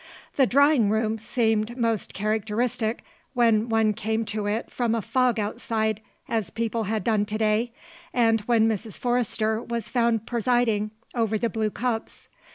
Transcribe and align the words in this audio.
The 0.35 0.47
drawing 0.47 0.89
room 0.89 1.19
seemed 1.19 1.77
most 1.77 2.15
characteristic 2.15 3.03
when 3.35 3.69
one 3.69 3.93
came 3.93 4.25
to 4.25 4.47
it 4.47 4.71
from 4.71 4.95
a 4.95 5.01
fog 5.03 5.39
outside, 5.39 6.01
as 6.27 6.49
people 6.49 6.85
had 6.85 7.03
done 7.03 7.23
to 7.27 7.37
day, 7.37 7.71
and 8.11 8.41
when 8.47 8.67
Mrs. 8.67 8.97
Forrester 8.97 9.61
was 9.61 9.89
found 9.89 10.25
presiding 10.25 10.89
over 11.13 11.37
the 11.37 11.51
blue 11.51 11.69
cups. 11.69 12.29